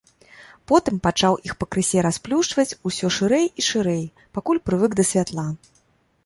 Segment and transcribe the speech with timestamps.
[0.69, 4.03] Потым пачаў іх пакрысе расплюшчваць усё шырэй і шырэй,
[4.39, 5.47] пакуль прывык да святла.